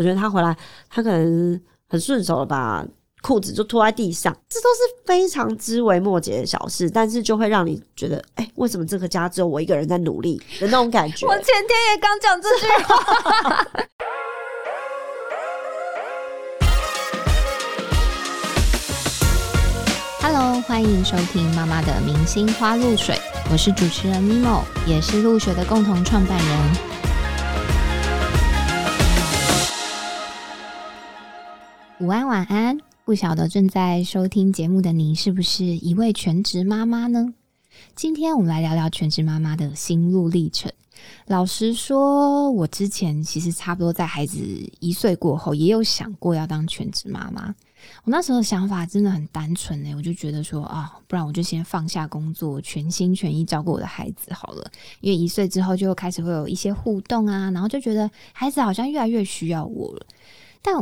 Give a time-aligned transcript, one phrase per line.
[0.00, 0.56] 我觉得他回来，
[0.88, 2.82] 他可能很顺手的把
[3.20, 11.26] 裤子就拖在地上，这都是非常枝微末节的小事，但是就会让你觉得，哎、为什么这个家只有我一个人在努力的那种感觉？
[11.28, 13.66] 我前天也刚讲这句话。
[20.22, 23.20] Hello，欢迎收听妈妈的明星花露水，
[23.52, 27.09] 我是主持人 Mimo，也是露水的共同创办人。
[32.00, 32.78] 午安，晚安。
[33.04, 37.34] 不晓得正在收听节目的你是不是一位全职妈妈呢？
[37.94, 40.72] 今天我们来聊聊全职妈妈的心路历程。
[41.26, 44.38] 老实说，我之前其实差不多在孩子
[44.78, 47.54] 一岁过后，也有想过要当全职妈妈。
[48.04, 54.70] 我那时候的想法真的很单纯呢，我就觉得说啊，不然我就先放下工作，全心全意照顾我的孩子好了。
[55.02, 60.06] 因为一岁之后就开始会有一些互动啊，然后就觉得孩子好像越来越需要我了。
[60.62, 60.74] 但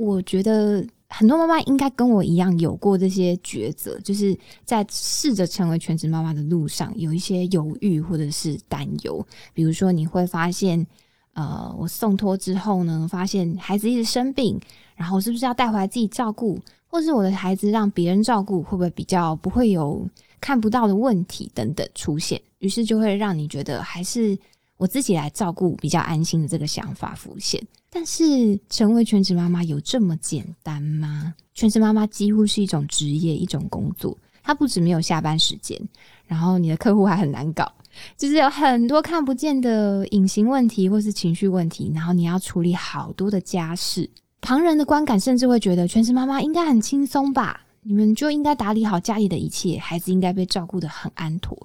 [0.00, 9.22] 我觉得很多妈妈应该跟我一样有过这些抉择，就是在试着成为全职妈妈的路上有一些犹豫或者是担忧。
[9.52, 10.86] 比如说，你会发现，
[11.34, 14.58] 呃，我送托之后呢，发现孩子一直生病，
[14.96, 20.08] 然后是不是要带回来自己照顾，或是我的孩子让别人照顾，会不会比较不会有
[20.40, 22.40] 看不到的问题等等出现？
[22.60, 24.38] 于是就会让你觉得还是
[24.80, 27.62] 我自己来照顾比较安心的这个想法浮现。
[27.90, 31.34] 但是成为全职妈妈有这么简单吗？
[31.52, 34.16] 全职妈妈几乎是一种职业，一种工作。
[34.42, 35.78] 它不止没有下班时间，
[36.26, 37.70] 然后你的客户还很难搞，
[38.16, 44.08] 就是有很多看不见的隐形问题或是情绪问题，然后你要处理好多的家事。
[44.40, 47.60] 旁人的观感甚至会觉得全职妈妈应该很轻松吧？
[47.82, 51.56] 你们就应该打理好家里的一切，孩子应该被照顾得很安妥。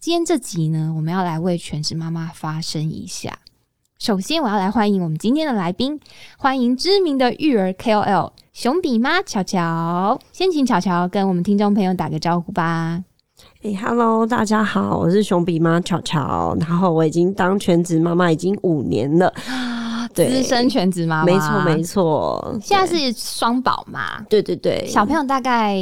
[0.00, 3.38] 今天这集呢，我们要来为全职妈妈发声一下。
[3.98, 6.00] 首先，我要来欢迎我们今天的来宾，
[6.38, 10.18] 欢迎知名的育儿 KOL 熊比妈巧巧。
[10.32, 13.04] 先请巧巧跟我们听众朋友打个招呼吧。
[13.62, 19.52] 哎、h e l l o 大家好，我是熊比妈巧巧，然后我已经当全职妈妈已经五年了，对
[20.26, 21.82] 资深全职妈妈，没错没。
[21.82, 25.76] 错，现在是双宝妈，对对对，小朋友大概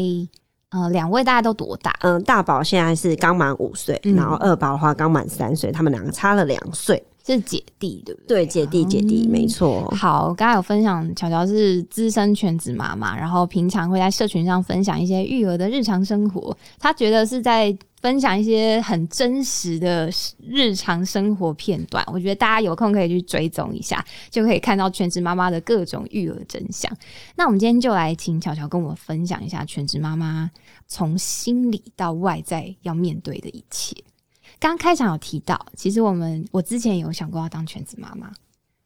[0.70, 1.94] 呃两位大概都多大？
[2.00, 7.02] 嗯，大宝现在是刚满五岁，嗯然后二宝的话刚满三岁，他们两个差了两岁。
[7.26, 8.44] 是姐弟对不对？
[8.44, 9.84] 对，姐弟姐弟，嗯没错。
[9.97, 16.56] 好，刚刚有分享，巧巧是资深全职妈妈，然后平常会在社群上分享一些育儿的日常生活。
[16.78, 20.09] 她觉得是在分享一些很真实的
[20.41, 22.04] 日常生活片段。
[22.12, 26.88] 我觉得大家有空可以去追踪一下，就可以看到全职妈妈的各种育儿真相。
[27.34, 30.48] 那我们今天就来请巧巧跟我们分享一下全职妈妈
[30.86, 33.97] 从心理到外在要面对的一切。
[34.59, 38.31] 刚刚开场有提到，其实我们我之前有想过要当全职妈妈，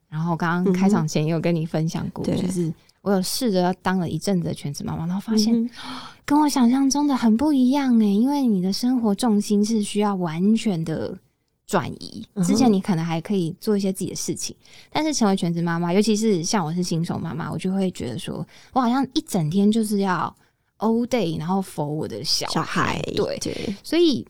[0.09, 2.35] 然后刚刚开场前也有跟你分享过，对。
[2.35, 5.69] 就是我有试着要当了一阵子的全职妈妈，然后发现、嗯
[6.23, 11.17] 跟我想象中的很不一样哎，因为你的生活重心是需要完全的
[11.67, 12.25] 转移。
[12.45, 14.55] 之前你可能还可以做一些自己的事情，
[14.89, 20.33] 但是成为全职妈妈，尤其是像我是新手妈妈，我就会觉得说，我好像一整天就是要
[20.77, 24.25] all day，然后 for 我的小小孩，对，对，所以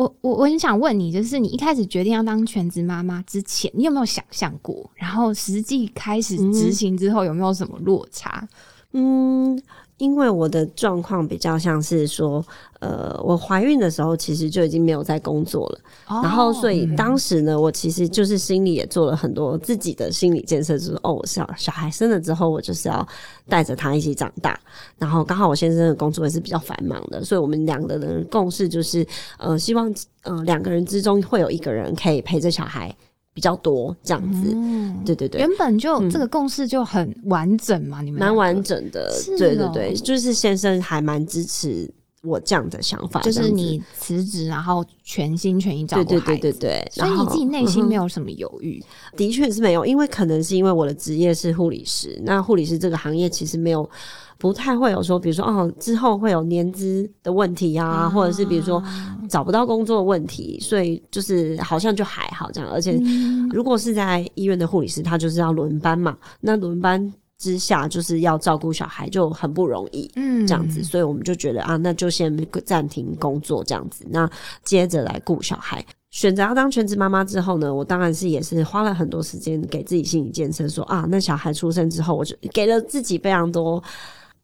[0.00, 4.90] 我我我很想问你，就是你一开始决定要当全职妈妈之前，你有没有想象过？
[4.94, 8.48] 然后实际开始执行之后，有没有什么落差？
[8.92, 9.60] 嗯，
[10.00, 12.42] 因为我的状况比较像是说，
[12.78, 15.80] 呃，我怀孕的时候其实就已经没有在工作了，
[16.22, 23.06] 然后所以嗯当时呢，我其实就是心里也做了很多自己的心理建设，就是哦，我小小孩生了之后，我就是要
[23.46, 24.58] 带着他一起长大。
[24.98, 29.06] 然后刚好我先生的工作也是比较繁忙的，所以我们两个人共事就是，
[29.38, 32.96] 呃，希望呃两个人之中会有一个人可以陪着小孩
[33.32, 34.52] 比较多，这样子。
[34.54, 35.40] 嗯对对对。
[35.40, 36.10] 原，本就、嗯。
[36.10, 41.90] 这个共识就很完整嘛，你们蛮完，整的，对对对，就是先生还蛮支持
[42.22, 46.40] 我这样的想法，就是你辞职，然后全心全意照对对顾孩子。
[46.42, 48.82] 对对对，所以你自己内心没有什么犹豫，
[49.16, 53.88] 的确是没有，因为可能是因为我的职业是护理师，那护理师这个行业其实没有
[54.36, 58.82] 不太会有说，比如说哦之后会有年资的问题啊，或者是比如说
[59.26, 67.14] 找不到工作的问题，所以就是好像就还好这样，而且嗯如果是在医院的护理师，他就是要轮班嘛，那轮班。
[67.40, 70.08] 之下就是要照顾小孩，就很不容易。
[70.14, 74.30] 嗯这样子，所以我们就觉得啊，那就先暂停工作这样子，那
[74.62, 75.84] 接着来顾小孩。
[76.10, 83.82] 选择要当全职妈妈之后呢，我当然是也是花了很多时间给自己心理建设说啊，那小孩出生之后，我就给了自己非常多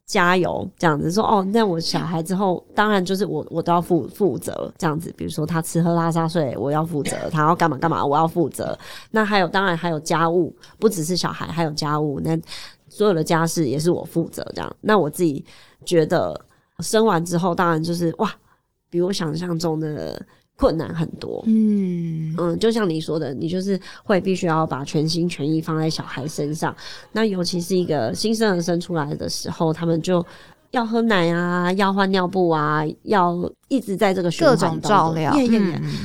[0.07, 8.79] 加油这样子说哦，那我小孩之后当然就是我我都要负负责这样子，比如说他吃喝拉撒睡我要负责，他要干嘛干嘛我要负责。
[9.11, 12.39] 那还有当然还有家务，不只是小孩，还有家务，那
[12.97, 14.77] 所有的家事也是我负责这样。
[14.81, 15.45] 那我自己
[15.85, 16.41] 觉得
[16.79, 18.35] 生完之后，当然就是哇，
[18.89, 20.25] 比我想象中的。
[20.59, 26.75] 困难很多，嗯嗯，就像你说的，你就是会必须要把全心全意放在小孩身上。
[27.13, 30.25] 那尤其是一个新生儿生出来的时候，他们就
[30.71, 33.37] 要喝奶啊，要换尿布啊，要
[33.69, 35.37] 一直在这个各种照料，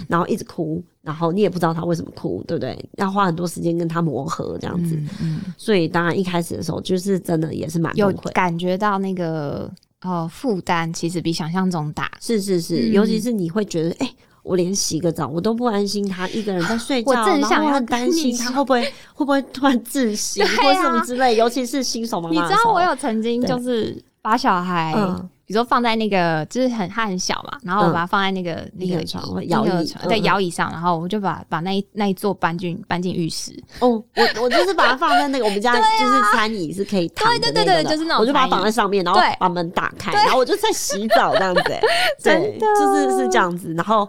[0.10, 2.78] 然后一直哭，然后你也不知道他为什么哭，对不对？
[2.98, 4.96] 要花很多时间跟他磨合这样子。
[5.22, 9.72] 嗯，所以当然一开始的时候，就是真的也是蛮有感觉到那个
[10.02, 12.12] 呃负担，其实比想象中大。
[12.20, 14.10] 是是是，尤其是你会觉得哎。
[14.44, 18.82] 我连洗个澡我都不安心，他一个人在 睡觉，然后我很担心他会不会
[19.14, 22.34] 会不会突然窒息 或什么之类，尤其是新手妈妈。
[22.34, 24.96] 你知道我有曾经就是把小孩。
[25.44, 33.52] 比如说放在那个，就是很他很小嘛，然后我把它放在那个那个床摇椅在摇椅上，然后我就把把那一那一座搬进搬进浴室。
[33.80, 41.64] 哦，我我就是把它放在那个我们家 就是餐椅是可以躺的那个，就是那种，我就把它绑在上面，然后把门打开，然后我就在洗澡这样子，
[42.24, 44.08] 对，就是是这样子，然后。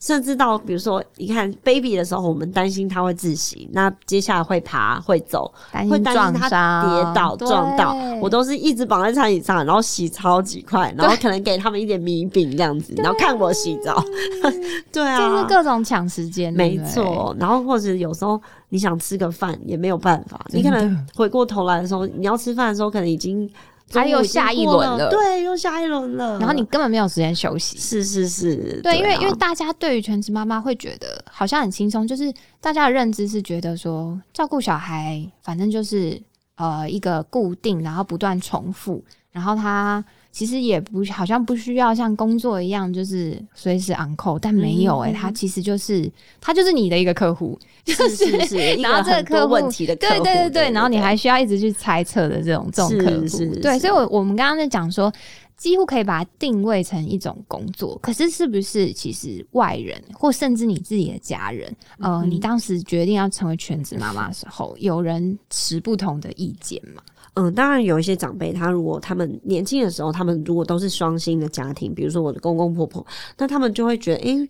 [0.00, 5.52] 甚至到比如说，你看 baby 的时候，我们担心他会窒息，那接下来会爬会走，
[5.90, 6.48] 会担心他
[6.82, 14.02] 跌倒撞到，我都是一直绑在餐椅上，然后洗超级快，然后可能给他们一点米饼这样子，然后看我洗澡，
[14.90, 17.36] 对啊，就是各种抢时间，没错。
[17.38, 23.48] 然后或者有时候你想吃个饭也没有办法，你可能回过头来的时候，你要吃饭的时候，可能已经。
[23.92, 26.38] 还有下一轮了，对，又下一轮了。
[26.38, 27.78] 然后你根本没有时间休息。
[27.78, 36.20] 是是是，对，因为因为大家对于全职妈妈会觉得好像很轻松，就是大家的认知是觉得说照顾小孩，反正就是
[36.56, 40.04] 呃一个固定，然后不断重复，然后他。
[40.32, 46.10] 其实也不好像不需要像工作一样，就是随时 on call，但没有哎，他其实就是
[46.40, 55.12] 他就是你的一个客户，就是是然后这个客户问题的对对对对，然后你还需要一直去猜测的这种这种客户，对，所以，我我们刚刚在讲说，
[55.56, 67.02] 几乎可以把它定位成一种工作，可是是不是其实外人或甚至你自己的家人，呃，你当时决定要成为全职妈妈的时候，有人持不同的意见吗？
[67.34, 73.06] 嗯，当然有一些长辈，他如果他们年轻的时候，他们如果都是双薪的家庭，比如说我的公公婆婆，
[73.38, 74.48] 那他们就会觉得，哎，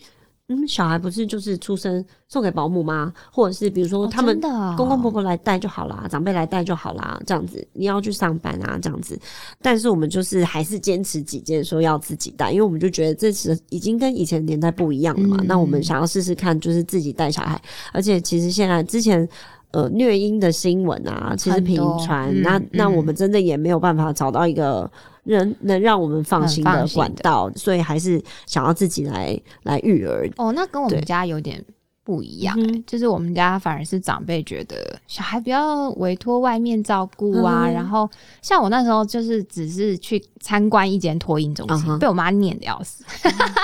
[0.48, 3.12] 嗯，小孩不是就是出生送给保姆吗？
[3.30, 4.40] 或者是比如说他们
[4.76, 9.16] 公公婆婆来带就好啦，长辈来带就好啦，这样子你要去上班啊，这样子。
[9.60, 15.36] 但是我们就是还是坚持己见，说要自己带，因为我们就觉得这是已经跟以前年代不一样了嘛。
[15.44, 17.60] 那我们想要试试看，就是自己带小孩，
[17.92, 19.28] 而且其实现在之前。
[19.72, 24.90] 呃，虐婴的新闻啊，其实频传，那那我们真的也没有办法找到一个
[25.24, 30.28] 人能让我们放心的管道，所以还是想要自己来来育儿。
[30.36, 31.64] 哦，那跟我们家有点。
[32.02, 32.56] 不一样，
[32.86, 37.68] 就是我们家反而是长辈觉得小孩不要委托外面照顾啊。
[37.68, 38.08] 然后
[38.42, 43.04] 像我那时候就是只是去参观一间托婴中心，被我妈念的要死。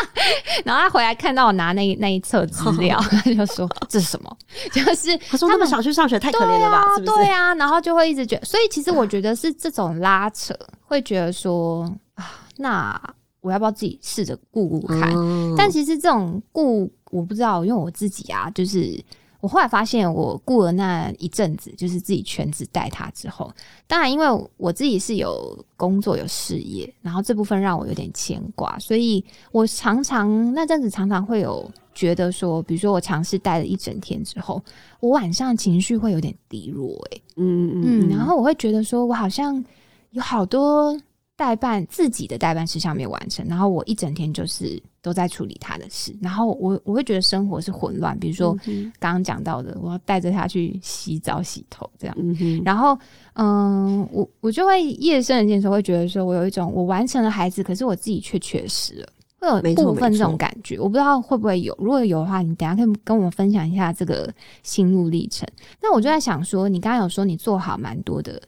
[0.64, 4.36] 然后她回来看到我拿那那一册资 料，他就说这是什么？
[4.70, 6.84] 就是他说他们想去上学太可怜了吧？
[6.96, 7.16] 是不是？
[7.16, 10.54] 对啊，然后就会一直觉得，所以其实我觉得是这种拉扯，
[10.84, 11.82] 会觉得说
[12.14, 13.00] 啊，那
[13.40, 15.12] 我要不要自己试着顾顾看？
[15.56, 16.90] 但其实这种顾。
[17.11, 19.03] 我不知道，因为我自己啊，就是
[19.41, 23.53] 我后来发现，我过了那一阵子，就是自己全职带他之后，
[23.87, 24.26] 当然，因为
[24.56, 34.60] 我自己是有工作有事业，然后这部分让我有点牵挂，所以我常常那阵子常常会有觉得说，比如说我尝试带了一整天之后，
[35.01, 39.65] 我晚上情绪会有点低落，诶，嗯嗯，然后我会觉得说我好像
[40.10, 40.98] 有好多。
[41.36, 48.19] 代办自己的代办事项没有完成，然后我一整天就是都在处理他的事，然后我我会觉得生活是混乱。
[48.19, 48.56] 比如说
[48.98, 52.16] 刚刚讲到的，我要带着他去洗澡洗头这样，
[52.64, 52.98] 然后
[53.34, 60.81] 嗯，我我就会夜深人静的时候会觉得说，我有一种我完成了孩子，可是我自己却缺失了，会有部分这种感觉。
[60.81, 65.46] 我不知道会不会有，如果有的话，你等下可以跟我们分享一下这个心路历程。
[65.82, 68.40] 那我就在想说，你刚刚有说你做好蛮多的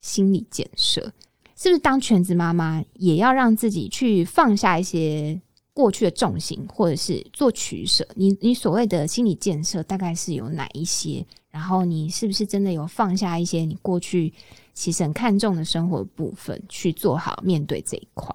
[0.00, 1.12] 心理建设。
[1.56, 5.40] 是不是当全职妈妈也要让自己去放下一些
[5.72, 8.06] 过去的重心，或者是做取舍？
[8.14, 11.24] 你你所谓的心理建设大概是有哪一些？
[11.50, 14.32] 然后你是不是真的有放下一些你过去
[14.74, 18.34] 其实很看重的生活部分，去做好面对这一块？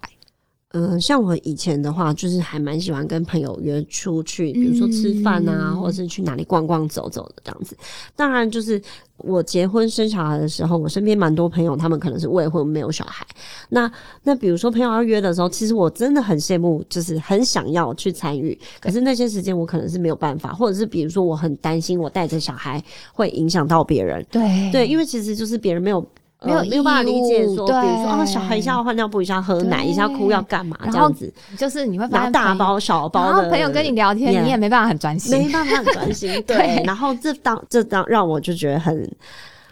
[0.73, 7.75] 嗯、像我以前的话，就是还蛮喜欢跟朋友约出去，比如说吃饭啊，嗯或者是去哪里逛逛走走的这样子。
[8.15, 8.81] 当然，就是
[9.17, 13.27] 我结婚生小孩的时候，我身边蛮多朋友，他们可能是未婚没有小孩。
[13.69, 13.91] 那
[14.23, 22.81] 那比如说朋友要约的时候，其实我真的很羡慕，就是很想要去参与，可是那些时间我可能是没有办法，或者是比如说我很担心我带着小孩
[23.13, 24.25] 会影响到别人。
[24.31, 26.05] 对对，因为其实就是别人没有。
[26.41, 35.37] 呃没有没有办法理解说，比如说哦，小孩一下要换尿布，一下要喝奶，一下要哭要干嘛这样子，就是你会发拿现大包小包的，然后朋友跟你聊天你也没办法很专心。
[35.37, 36.83] 没办法很专心， 对对。
[36.83, 39.09] 然后这当这当让我就觉得很，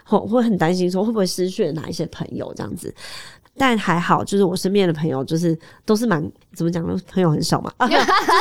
[0.08, 2.94] 我会很担心说会不会失去了哪一些朋友这样子。
[3.60, 6.98] 但还好，就是我身边的朋友，就是都是蛮怎么讲呢？
[7.12, 7.94] 朋友很少嘛，啊、 就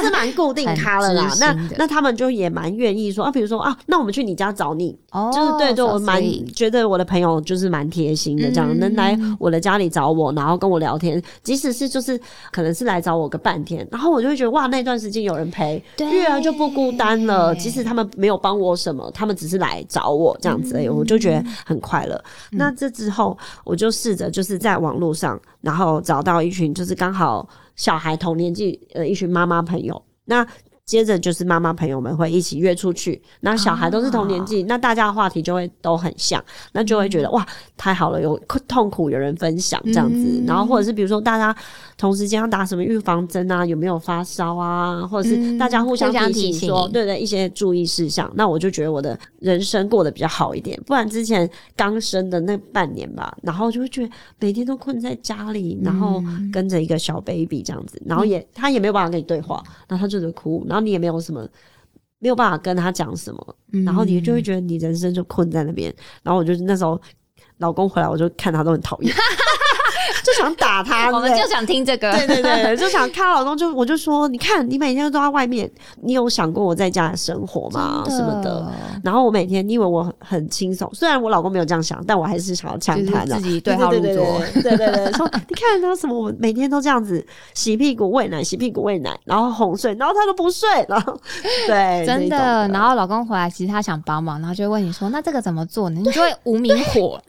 [0.06, 6.24] 是蛮固定咖了啦 那那他们就也蛮愿意说啊，比如说啊，那我们去你家找你，哦就是对对，我蛮
[6.54, 12.18] 觉得我的朋友就是蛮贴心的，这样、嗯能来我的家里找我，然后跟我聊天，即使是就是
[12.50, 17.54] 可能是来找我个半天，然后我就会觉得哇，那段时间有人陪，对育儿就不孤单了。
[17.56, 22.24] 即使他们没有帮我什么，他们只是来找我这样子而已，我就觉得很快乐。
[22.52, 30.46] 那这之后，我就试着就是在网络上，然后找到一群就是刚好小孩同年纪呃一群妈妈朋友，那。
[30.90, 37.46] 接着就是妈妈朋友们会一起约出去，那小孩都是同年纪，那大家的话题就会都很像，那就会觉得哇
[37.78, 38.36] 太好了，有
[38.68, 40.46] 痛苦有人分享这样子，嗯。
[40.48, 41.56] 然后或者是比如说大家
[41.96, 56.50] 同时间要打什么预防针啊，有没有发烧啊，或者是嗯大家互相提醒说，对对一些注意事项，那我就觉得我的人生过得比较好一点，不然之前刚生的那半年吧，然后就会觉得每天都困在家里，然后嗯。
[56.52, 61.48] 跟着一个小 baby 这样子，然后也他也没有办法跟你对话，然后他就是哭，然后你也没有什么。
[62.22, 65.90] 没有办法跟他讲什么，嗯然后你就会觉得你人生就困在那边。
[66.22, 67.02] 然后我就那时候
[67.60, 69.16] 老公回来，我就看他都很讨厌，
[70.24, 71.10] 就想打他。
[71.14, 75.70] 我们就想听这个，对对对， 就想看老公就我就说，你看你每天都在外面，
[76.02, 78.04] 你有想过我在家的生活吗？
[78.10, 78.66] 什么的。
[79.04, 83.36] 然后我每天，你以为我很很轻松，虽然我老公没有这样想，但我还是想要呛就是他的。
[83.36, 84.26] 自己对号入对座。
[84.54, 91.18] 对对对对对，说你看他什么，我每天都这样子洗屁股喂奶，洗屁股喂奶，然后哄睡，然后他都不睡，然后
[91.68, 97.20] 对，真的，然后老公回来，其实他想帮忙，然后就会问你说：“那这个怎么做呢？”你就会无名火，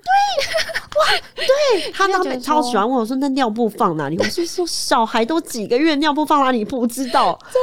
[1.92, 7.38] 他他就觉得们超喜欢问我说：“那尿布放哪里？” 我是说小孩都几个月，尿布放哪里不知道。
[7.44, 7.54] 真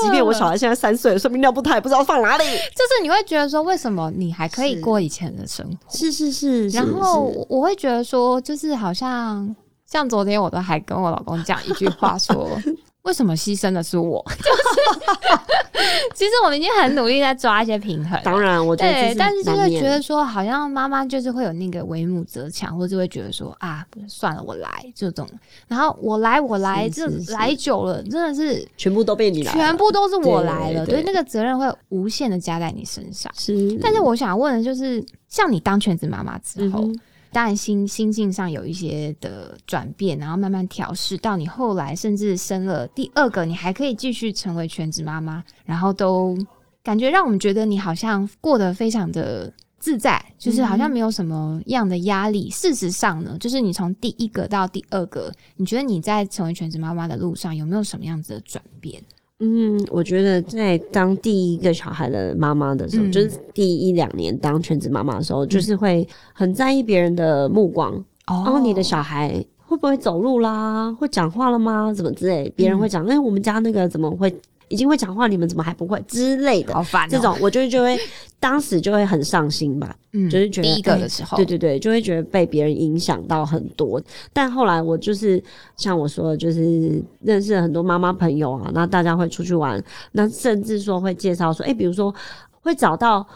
[0.00, 2.44] 的，即便我小孩现在三岁了，说明尿布他也不知道放哪里。
[2.44, 5.96] 就是你会觉得说，为什么你还可以过以前的生活？
[5.96, 9.54] 是是是，然后我会觉得说，就是好像
[9.86, 12.48] 像昨天我都还跟我老公讲一句话说。
[13.06, 14.22] 为什么牺牲的是我？
[14.36, 15.80] 就是，
[16.12, 18.20] 其实我们已经很努力在抓一些平衡了。
[18.24, 25.26] 当然，我觉得对，但是就会难免觉得说，好像妈妈就是会有那个为母则强，或者会觉得说啊，算了，我来这种，
[25.68, 33.32] 然后我来我来，这是是是来久了，真的是全部都被你全部都是我来了，对那个责任会无限的加在你身上。
[33.36, 33.78] 是。
[33.80, 36.90] 但是我想问的就是，像你当全职妈妈之后，
[37.32, 46.36] 当然心心境上有一些的转变，然后慢慢调试，到你后来甚至生了第二个，你还可以继续成为全职妈妈，然后都
[46.82, 52.48] 感觉让我们觉得你好像过得非常的自在，就是好像没有什么样的压力。
[52.50, 59.02] 事实上呢，就是你从第一个到第二个，你觉得你在成为全职妈妈的路上有没有什么样子的转变？
[59.40, 67.92] 嗯，我觉得在当第一个小孩的妈妈的时候，嗯就是第一两年当全职妈妈的时候，就是会很在意别人的目光。
[68.28, 70.90] 哦然后你的小孩会不会走路啦？
[70.98, 71.92] 会讲话了吗？
[71.92, 72.50] 怎么之类？
[72.56, 74.34] 别人会讲，哎、我们家那个怎么会
[74.68, 76.74] 已经会讲话，你们怎么还不会之类的？
[76.74, 77.98] 好烦、哦，这种我就就会
[78.40, 84.02] 当时就会很上心吧，嗯就是觉得第一个哎的时候，对对对，就会觉得被别人影响到很多。
[84.32, 85.42] 但后来我就是
[85.76, 89.82] 像我说的，就是认识了很多妈妈朋友啊，那大家会出去玩，
[90.12, 92.14] 那甚至说会介绍说，哎、比如说
[92.62, 93.26] 会找到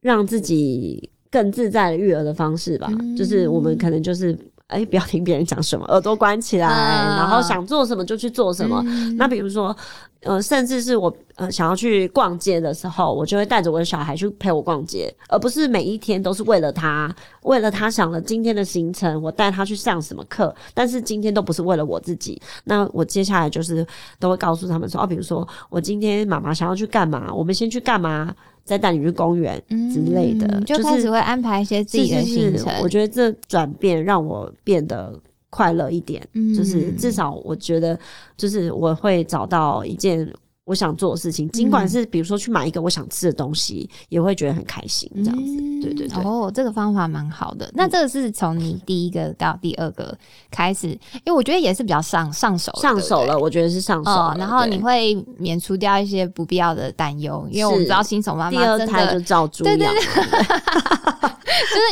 [0.00, 4.36] 让自己更自在的育儿的方式吧，嗯就是我们可能就是。
[4.68, 8.82] 哎，不要听别人讲什么， 耳朵关起来，啊然后想做什么就去做什么。
[8.86, 9.74] 嗯那比如说，
[10.22, 22.40] 呃，甚至是我呃想要去逛街的时候，我就会带着我的小孩去陪我逛街，而不是每一天都是为了他，为了他想了今天的行程，我带他去上什么课，但是今天都不是为了我自己。
[22.64, 23.86] 那我接下来就是
[24.18, 28.34] 都会告诉他们说，哦，比如说我今天妈妈想要去干嘛，我们先去干嘛，
[28.66, 29.62] 再带你去公园
[29.94, 32.74] 之类的，嗯就开始会安排一些自己的是是是行程。
[32.82, 35.18] 我觉得这转变让我变得
[35.48, 36.20] 快乐一点。
[36.34, 37.98] 嗯就是至少我觉得，
[38.36, 40.28] 就是我会找到一件
[40.66, 45.56] 我想做的事情，尽管是比如说去买一个我想吃的东西，也会觉得很开心，这样子。
[45.80, 46.24] 对对对。
[46.24, 47.70] 哦，这个方法蛮好的。
[47.72, 50.18] 那这个是从你第一个到第二个
[50.50, 53.38] 开始，因为我觉得也是比较上上手上手了。
[53.38, 54.10] 我觉得是上手。
[54.10, 59.94] 哦，然后你会免除掉一些不必要的担忧，因为我们知道新手妈妈第二胎就照猪养， 就是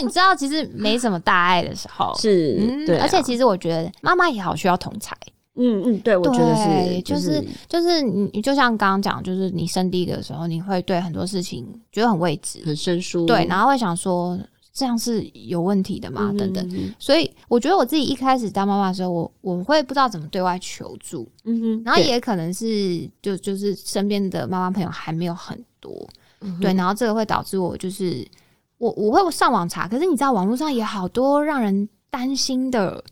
[0.03, 2.99] 你知道其实没什么大碍的时候是，对。
[2.99, 5.17] 而且其实我觉得妈妈也好需要同才。
[5.57, 14.37] 嗯嗯，对，我觉得是，就是就是你，就像刚刚讲，就是你生第一个的时候，你会对很多事情觉得很未知、很生疏，对，然后会想说
[14.73, 16.95] 这样是有问题的嘛，等等。
[16.99, 25.93] 所以我觉得我自己一开始当妈妈的时候，我我会不知道怎么对外求助，嗯哼，然后也可能是就就是身边的妈妈朋友还没有很多，
[26.61, 28.27] 对，然后这个会导致我就是
[28.79, 33.05] 我我会上网查，可是你知道网络上也好多让人担心的。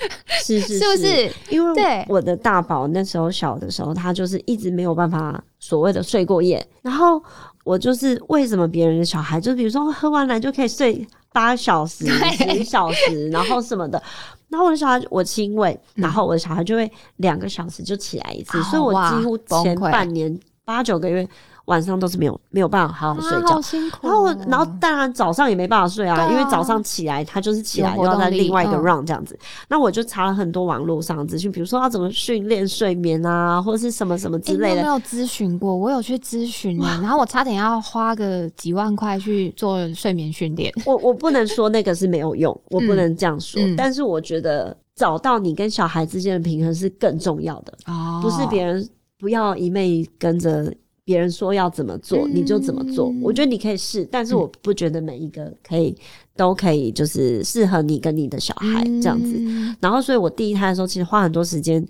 [0.42, 1.32] 是是是不是？
[1.48, 6.66] 因为我的大宝那时候小的时候，他就是一直没有办法所谓的睡过夜。
[6.82, 7.22] 然后
[7.64, 14.02] 我就是为什么别人的小孩，就比如说喝完奶就可以睡八小时、十小时， 然后什么的。
[14.48, 21.28] 然后我的小孩我亲喂，然后我的小孩就会两个小时就起来一次，所以我几乎前半年八九个月。
[21.70, 23.60] 晚上都是没有没有办法好好睡觉，
[24.02, 29.38] 然后然后当然早上也没办法睡啊，因为早上起来他就是起来要在另外一个 run 这样子。
[29.68, 34.82] 那我就查了很多网络上资讯，比如说要怎么训练睡眠啊，或者是什么什么之类的。
[34.82, 40.72] 没有咨询过，我有去咨询，然后我差点要花个几万块去做睡眠训练。
[40.84, 47.72] 我我不能说那个是没有用， 我不能这样说，但是我觉得找到你跟小孩之间的平衡是更重要的，
[48.20, 48.84] 不是别人
[49.16, 50.74] 不要一昧跟着。
[51.04, 53.12] 别人说要怎么做，你就怎么做。
[53.22, 55.96] 我觉得你可以试，但是我不觉得每一个可以
[56.36, 59.40] 都可以，就是适合你跟你的小孩这样子。
[59.80, 61.84] 然后，所以我第一胎的时候，其实花很多时间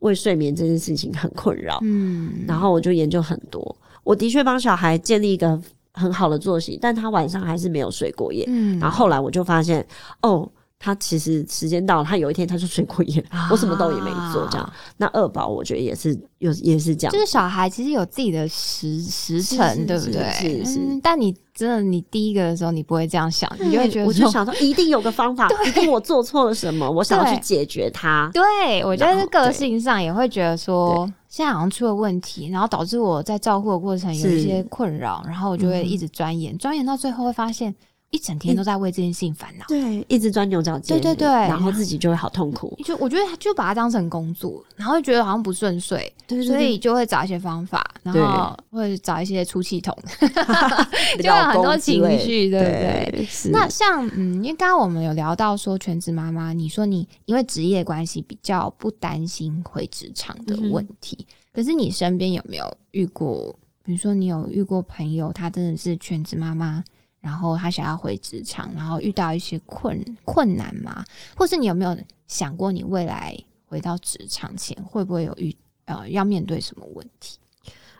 [0.00, 1.78] 为睡眠这件事情很困扰。
[1.82, 3.76] 嗯，然后我就研究很多。
[4.02, 5.60] 我的确帮小孩建立一个
[5.92, 8.44] 很好的作息，但他晚上还是没有睡过夜。
[8.48, 9.86] 嗯，然后后来我就发现，
[10.22, 10.50] 哦。
[10.80, 14.72] 他其实时间到了，他有一天他就睡过夜，我什么都也没做，这样。
[14.96, 17.12] 那二宝我觉得也是，有也是这样。
[17.12, 20.30] 就是小孩其实有自己的时时辰，对不对？
[20.32, 20.80] 是是。
[21.02, 28.30] 但你真的，你第一个的时候，你不会这样想，你就会觉得，我就想说，一定有个方法， 一定我做错了什么，我想要去解决它。
[28.32, 37.74] 对，我觉得个性上也会觉得说，现在好像出了问题，然后导致我在照顾的过程有一些困扰，然后我就会一直钻研，钻研到最后会发现。
[38.10, 42.74] 一整天都在为这件事情烦恼，对，一直钻牛角尖，对对对，然后自己就会好痛苦。
[42.82, 49.94] 就我觉得，就把它当成工作，然后觉得好像不顺遂，对，所以就会找一些方法，然后会找一些出气筒，
[51.20, 53.28] 就有很多情绪，对不对？
[53.52, 63.54] 那像嗯，因为刚刚我们有聊到说全职妈妈，你说你因为职业关系比较不担心回职场的问题，可是你身边有没有遇过？
[63.84, 66.82] 比如说你有遇过朋友，她真的是全职妈妈？
[67.20, 71.04] 然后他想要回职场，然后遇到一些困困难吗？
[71.36, 75.54] 或是你有没有想过，你未来回到职场前会不会有遇
[75.86, 77.38] 呃要面对什么问题？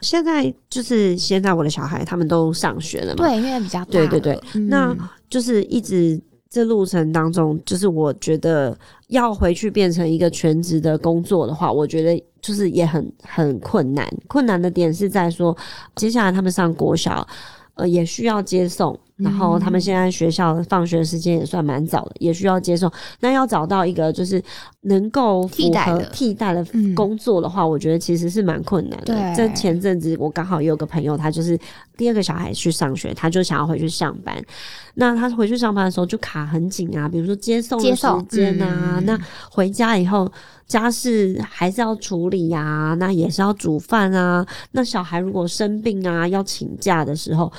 [0.01, 4.97] 现在就是现在我的小孩他们都上学了嘛，对，因为比较大，对对对，那
[5.29, 8.79] 就是一直这路程当中，就是我觉得
[9.09, 14.09] 要回去变成一个全职的工作的话，我觉得就是也很很困难。
[14.29, 15.55] 困难的点是在说，
[15.97, 17.27] 接下来他们上国小，
[17.75, 18.97] 呃，也需要接送。
[19.19, 22.91] 然后他们现在学校放学时间也算蛮早的，也需要接受。
[23.21, 24.43] 那要找到一个就是
[24.83, 29.15] 能够替代的替代的工作的话，我觉得其实是蛮困难的。
[29.35, 31.59] 在前阵子，我刚好也有个朋友，他就是
[31.97, 34.41] 第二个小孩去上学，他就想要回去上班。
[34.95, 39.19] 那他回去上班的时候就卡很紧啊，比如说接送的时间啊，那
[39.51, 40.31] 回家以后
[40.67, 44.47] 家事还是要处理呀，那也是要煮饭啊。
[44.71, 47.53] 那小孩如果生病啊，要请假的时候。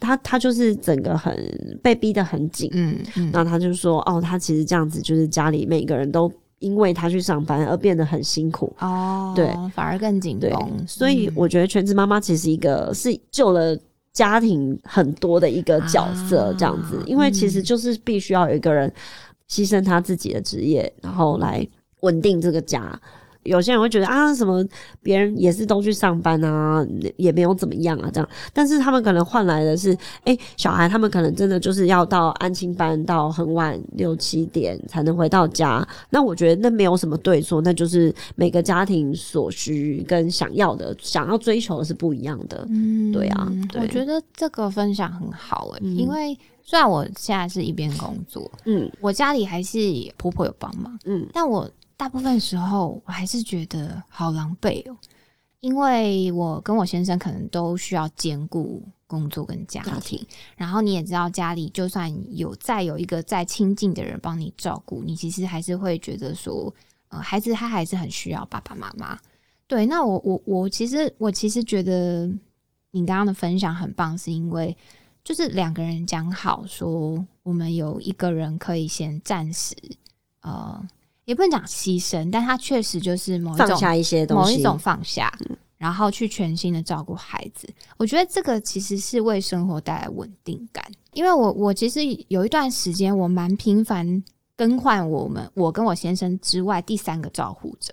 [0.00, 1.36] 他他就是整个很
[1.82, 2.98] 被逼得很紧，嗯，
[3.32, 10.50] 然后他就说，哦，他其实这样子就是家里每个人都因为他去上班而变得很辛苦，哦，对，反而更紧绷。
[10.86, 13.76] 所以我觉得全职妈妈其实一个是救了
[14.12, 18.92] 家庭很多的一个角色，这样子，因为其实就是必须要有一个人
[19.50, 21.66] 牺牲他自己的职业，然后来
[22.00, 23.00] 稳定这个家。
[23.48, 24.64] 有些人会觉得啊，什么
[25.02, 28.28] 别人也是都去上班啊，也没有怎么样啊，这样。
[28.52, 35.86] 但是他们可能换来的是，哎，小孩他们可能真的就是要到安亲班，到很晚六七点才能回到家。
[36.10, 42.66] 那我觉得那没有什么对错，那就是每个家庭所需跟想要的、想要追求的是不一样的。
[42.68, 49.78] 嗯，对啊，我觉得这个分享很好诶，因为虽然我现在是一边工作，嗯，我家里还是
[50.16, 51.68] 婆婆有帮忙，嗯，但我。
[51.98, 54.96] 大部分时候，我还是觉得好狼狈哦。
[55.60, 60.24] 因为我跟我先生可能都需要兼顾工作跟家家庭，
[60.56, 66.72] 然后你也知道，家里就算有再有一个再亲近的人帮你照顾，你其实还是会觉得说，
[67.08, 69.18] 呃，孩子他还是很需要爸爸妈妈。
[69.66, 72.28] 对，那我我我其实我其实觉得
[72.92, 74.74] 你刚刚的分享很棒，是因为
[75.24, 79.74] 就是两个人讲好说，我们有一个人可以先暂时，
[80.42, 80.80] 呃，
[81.28, 85.30] 也不能讲牺牲，但他确实就是某一种放下一些东西，某一种放下，
[85.76, 87.68] 然后去全心的照顾孩子。
[87.98, 90.82] 我觉得这个其实是为生活带来稳定感。
[91.12, 94.24] 因为我我其实有一段时间我蛮频繁
[94.56, 97.92] 更换我们我跟我先生之外第三个照护者，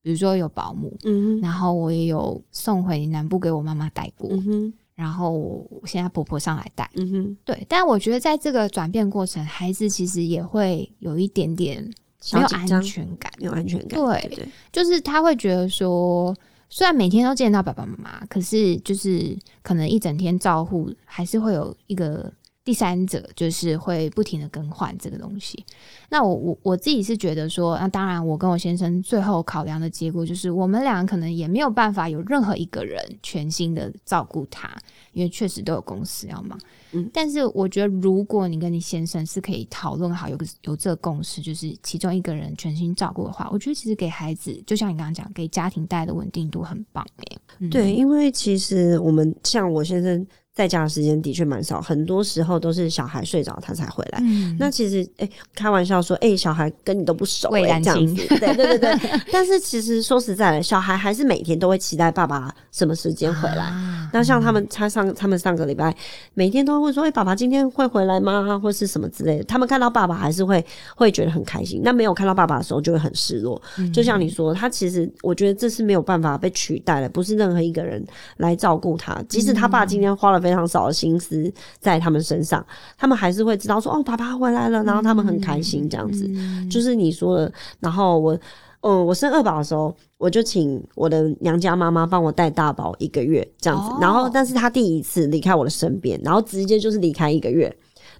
[0.00, 6.90] 比如说有保姆，嗯哼，然后我也有送回南部给我妈妈带过，嗯哼，然后我现在婆婆上来带。
[6.94, 11.92] 嗯哼，对，但我觉得在这个转变过程，孩子其实也会有一点点
[12.32, 13.32] 没有安全感。
[13.38, 16.34] 没有安全感，对，就是他会觉得说，
[16.68, 22.32] 虽然每天都见到爸爸妈妈，可是就是可能一整天照护，还是会有一个
[22.64, 25.64] 第三者，就是会不停的更换这个东西。
[26.08, 34.70] 那我我我自己是觉得说，那当然，我跟我先生最后考量的结果就是，我们俩可能也没有办法有任何一个人全心的照顾他，
[35.12, 36.58] 因为确实都有公司要忙。
[36.94, 54.18] 嗯但是我觉得，如果你跟你先生是可以讨论好有个有这个共识，就是其中一个人全心照顾的话，我觉得其实给孩子，就像你刚刚讲，给家庭带来的稳定度很棒诶、嗯对，因为其实我们像我先生在家的时间的确蛮少，很多时候都是小孩睡着他才回来。
[54.22, 58.94] 嗯那其实，哎、开玩笑说，哎、小孩跟你都不熟、这样子，对对对对。
[59.32, 63.64] 但是其实说实在的，小孩还是每天都会期待爸爸什么时间回来。
[63.64, 65.94] 啊那像他们，他上他们上个礼拜
[66.34, 69.44] 每天都会问说：“哎、爸爸今天会回来吗？”或是什么之类的。
[69.44, 70.62] 他们看到爸爸还是会
[70.94, 73.60] 会觉得很开心，那没有看到爸爸的时候就会很失落。
[73.78, 78.04] 嗯就像你说，他其实我觉得这是没有办法被取代的，不是任何一个人
[78.36, 79.18] 来照顾他。
[79.30, 82.64] 即使他爸今天花了非常少的心思在他们身上，
[82.98, 86.26] 他们还是会知道说：“哦，爸爸回来了。”然后他们很开心这样子。
[86.28, 88.38] 嗯就是你说的，然后我，
[88.80, 97.74] 嗯，我生二宝的时候，我就请我的娘家妈妈帮我带大宝一个月这样子，哦然后但是他第一次离开我的身边，然后直接就是离开一个月，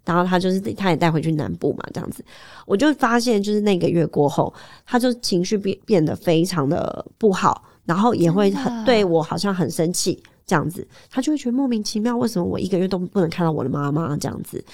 [0.04, 2.24] 然后他就是他也带回去南部嘛，这样子，
[2.66, 4.52] 我就发现就是那个月过后，
[4.84, 10.22] 他就情绪变变得非常的不好，然后也会很对我好像很生气。
[10.46, 14.64] 这样子，他就会觉得莫名其妙，为什么我一个月都不能看到我的妈妈这样子？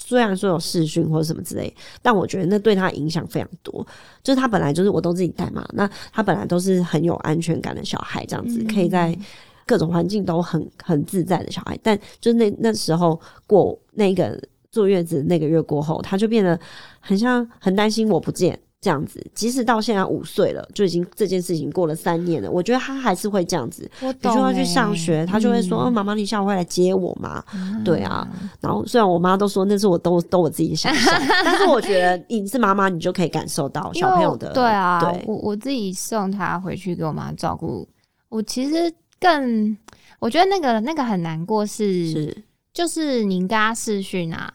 [0.00, 3.84] 虽然说有视讯或者什么之类，但我觉得那对他影响非常多。
[4.22, 9.16] 就是他本来就是我都自己带嘛，那他本来都是很有安全感的小孩，这样子、嗯可以在
[9.66, 11.78] 各种环境都很很自在的小孩。
[11.82, 16.58] 但就是那那时候过那个坐月子那个月过后，他就变得
[17.00, 18.58] 很像很担心我不见。
[18.80, 23.90] 这样子，即使到现在五岁了，就已经这件事情过了三年了，我觉得他还是会这样子。
[24.00, 24.96] 我懂比如说要去上欸。
[24.96, 27.82] 学，他就会说：“哦，嗯妈妈，你下午会来接我吗？”嗯。
[27.82, 28.26] 对啊，
[28.60, 35.24] 然后虽然我妈都说那是我都都我自己想象， 但是我觉得你是妈妈，你就可以感受到小朋友的对啊，对。
[35.26, 37.88] 我我自己送他回去给我妈照顾，
[38.28, 39.76] 我其实更
[40.20, 44.52] 我觉得那个那个很难过是，是，就是您跟他视讯啊，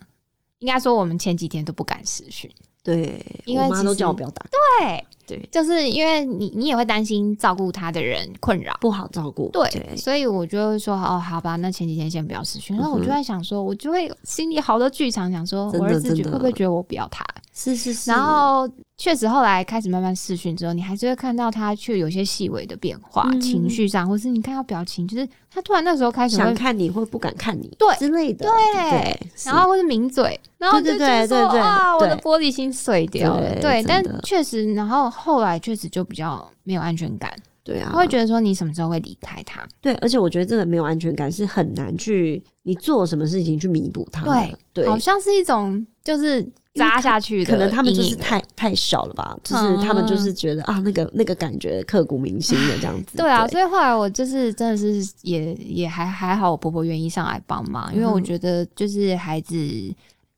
[0.59, 2.49] 应该说我们前几天都不敢视讯，
[2.83, 4.45] 对，因为我妈都叫我不要打，
[4.79, 8.77] 对，对，就是因为你你也会担心照顾他的人困扰。
[8.81, 12.75] 不好照顾，对，对，所以我就会说哦，好吧，那前几天先不要试训。
[12.75, 17.25] 然后我就在想说，我就会心里好多剧场，想说我儿子觉会不会觉得我不要他？
[17.53, 27.95] 是是是，然后确实后来开始慢慢试训之后，你还是会看到他却有些细微的变化，嗯情绪上，或是你看到表情，就是他突然那时候开始想看你或不敢看你，对。
[27.97, 29.19] 之类的，对。
[29.45, 31.59] 然后或是抿嘴，然后就对对觉得说对对对。
[31.61, 32.21] 啊，我的对。
[32.23, 33.53] 玻璃心碎掉了。
[33.53, 37.31] 对对，但确实，然后后来确实就比较没有安全感，
[37.63, 39.63] 对啊，他会觉得说你什么时候会离开他？
[39.79, 46.43] 对，而且我觉得这个没有安全感是很难去你做什么事情去弥补它的，对对，好像是一种就是
[46.75, 53.17] 扎下去的可能他们就是太太小了吧，就是他们就是觉得啊，那个那个感觉刻骨铭心的这样子。
[53.21, 59.55] 对啊，所以后来我就是真的是也也还还好，我婆婆愿意上来帮忙，因为我嗯觉得就是孩子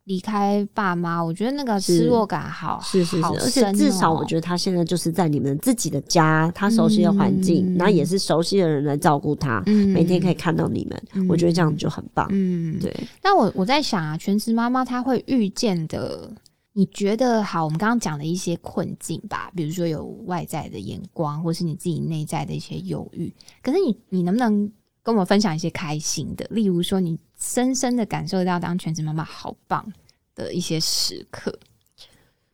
[0.05, 12.27] 离开爸妈，我觉得那个失落感好是是是，好而且至少我得觉得他现在就是在你们自己的家，他熟悉的环境，嗯然后也是熟悉的人来照顾他，嗯每天可以看到你们，嗯我觉得这样就很棒。
[12.31, 16.31] 嗯，对，那我我在想啊，全职妈妈她会遇见的，
[16.73, 17.63] 你觉得好？
[17.65, 23.33] 我们刚刚讲的一些困境吧，比如说有外在的眼光，或是你自己内在的一些犹豫。
[23.63, 24.71] 可是你你能不能
[25.05, 26.47] 跟我们分享一些开心的？
[26.49, 29.93] 例如说，你深深的感受到当全职妈妈好棒
[30.33, 31.55] 的一些时刻。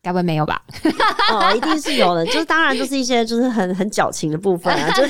[0.03, 0.59] 该不会没有吧？
[1.31, 2.25] 哦，一定是有的。
[2.27, 5.09] 就是当然，就是一些就是很很矫情的部分啊， 就是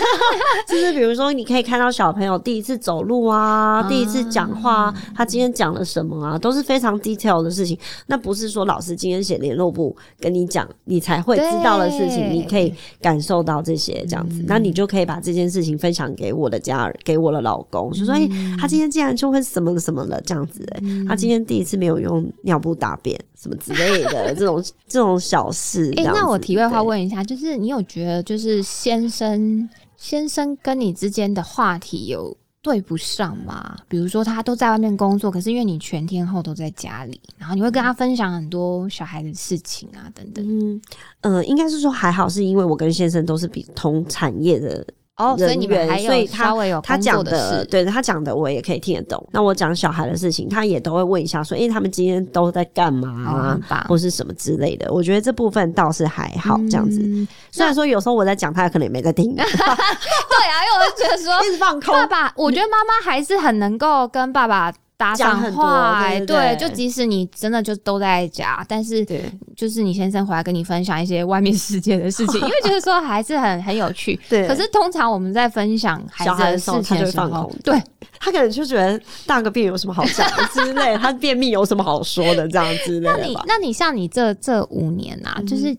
[0.68, 7.78] 就是比如说，你可以看到小朋友第一次走路啊，第一次讲话，他今天讲了什么啊，都是非常 detail 的事情。
[8.08, 18.28] 那不是说老师今天写联络簿跟你讲，你才会知道的事情，你可以感受到这些这样子，那你就可以把这件事情分享给我的家人，给我的老公，就说：“哎，
[18.60, 33.78] 他今天竟然就会什么什么了这样子，哎，他今天第一次没有用尿布大便。”什么之类的这种这种小事，哎，那我题外话问一下，就是你有觉得就是先生先生跟你之间的话题有对不上吗？
[33.88, 40.46] 比如说他都在外面工作，可是因为你全天候都在家里，然后你会跟他分享很多小孩的事情啊等等。
[40.46, 40.82] 嗯
[41.22, 44.86] 嗯，应该是说还好，是因为我跟先生都是比同产业的。
[45.22, 49.24] 哦，所以你们还有稍微有他讲的，对他讲的我也可以听得懂。
[49.32, 53.86] 那我讲小孩的事情，他也都会问一下，说：“哎，他们今天都在干嘛啊？
[53.88, 57.00] 或是什么之类的。”我觉得这部分倒是还好，这样子。
[57.52, 59.36] 虽然说有时候我在讲，他可能也没在听。
[59.36, 61.94] 对啊，因为我觉得说 一直放空。
[61.94, 64.74] 爸爸，我觉得妈妈还是很能够跟爸爸。
[65.02, 69.04] 搭上话，对，就即使你真的就都在家，但是
[69.56, 74.20] 就是你先生回来跟你分享一些外面世界的事情， 因为觉得说还是很很有趣。
[74.30, 77.82] 对，可是通常我们在分享孩子的事情的时候，对
[78.20, 83.18] 他可能就觉得大个便有什么好讲之类，他便秘有什么好说的这样之类的。
[83.18, 85.76] 那你那你像你这这五年啊，就是。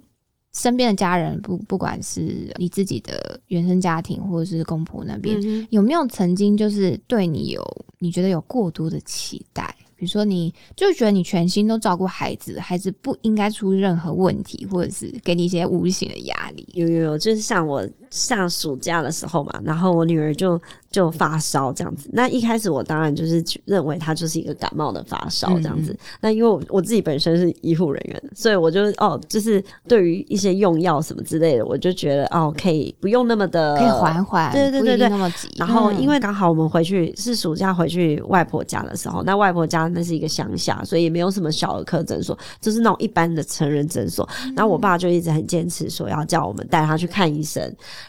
[0.53, 7.63] 身边的家人，不不管是你自己的原生家庭，或者是公婆那边，有没有曾经就是对你有
[7.99, 9.75] 你觉得有过多的期待？
[9.97, 16.69] 比如说，你就觉得你全心都照顾孩子，孩子不应该出任何问题，或者是给你一些无形的压力。
[16.75, 20.61] 有有有，就是像我上暑假的时候嘛，然后我女儿就。
[20.93, 25.97] 就发烧这样子，那一开始我当然就是认为他就是一个感冒的发烧这样子。
[26.21, 35.49] 那因为我我自己本身是医护人员，所以我就哦，就是对于一些用药什么之类的，我就觉得哦，可以不用那么的，可以缓缓，对对对对，那么急。
[35.57, 44.29] 然后因为刚好我们回去是暑假回去外婆家的时候，那外婆家那是一个乡下，所以也没有什么小儿科诊所，就是那种一般的成人诊所。
[44.55, 47.63] 然后我爸就一直很坚持说要叫我们带他去看医生，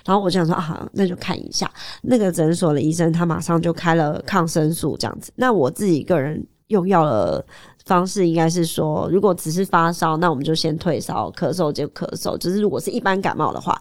[0.06, 2.73] 然后我就想说啊，那就看一下那个诊所。
[2.82, 5.32] 医生他马上就开了抗生素这样子。
[5.36, 7.46] 那我自己个人用药的
[7.86, 12.38] 方式应该是说，如果只是发烧，那我们就先退烧，咳嗽就咳嗽。
[12.38, 13.80] 只是如果是一般感冒的话，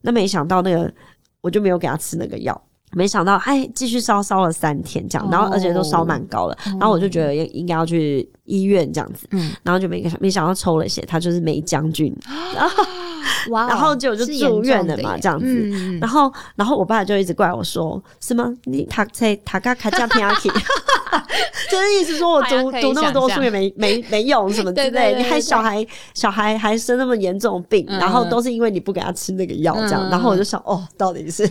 [0.00, 0.92] 那没想到那个
[1.40, 2.60] 我就没有给他吃那个药。
[2.94, 6.58] 没想到哎，继续烧烧了三天这样，然后而且都烧蛮高了。
[6.78, 9.26] 然后我就觉得应应该要去医院这样子。
[9.62, 12.14] 然后就没没想到抽了血，他就是梅将军。
[13.50, 13.68] 哇！
[13.68, 15.98] 然后就就住院了嘛，这样子。
[16.00, 18.52] 然后，然后我爸就一直怪我说：“是吗？
[18.64, 20.48] 你他在他刚开加 P R K，
[21.70, 25.14] 就是意思说我读读那么多书也没没 没用什么之类。
[25.16, 30.08] 你还小孩小孩还生那么严重病，然后都是因为你不给他吃那个药这样。
[30.10, 31.46] 然后我就想，哦，到底是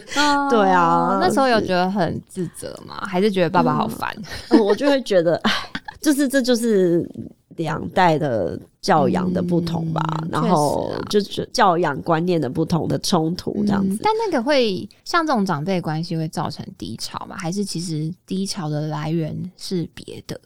[0.49, 1.19] 对啊？
[1.21, 3.03] 那时候有觉得很自责吗？
[3.07, 4.15] 还是觉得爸爸好烦？
[4.59, 5.51] 我就会觉得，哎，
[5.99, 7.07] 就是这就是
[7.55, 8.59] 两代的。
[8.81, 13.99] 教养的不同吧，然后就是教养观念的不同的冲突这样子。
[14.01, 17.35] 但那个会像这种长辈关系会造成低潮吗？
[17.37, 20.41] 还是其实低潮的来源是别的？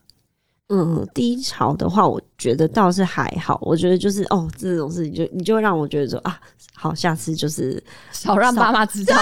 [0.68, 3.58] 嗯，低潮的话，我觉得倒是还好。
[3.62, 6.38] 我觉得就是哦，这种事情就你就会让我觉得说啊，
[6.74, 9.16] 好，下次就是少让爸妈知道。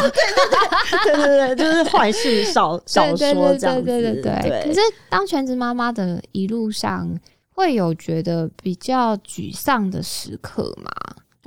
[1.04, 3.84] 对对 对，就是坏事少少说这样子。
[3.84, 4.64] 对对对。
[4.66, 7.08] 可是当全职妈妈的一路上。
[7.54, 10.92] 会有觉得比较沮丧的时刻吗？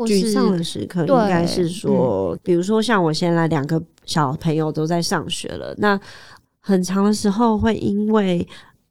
[0.07, 5.99] 沮丧的时刻应该是说，比如说像我现在两个小朋友都在上学了，那
[6.61, 8.47] 很长的时候会因为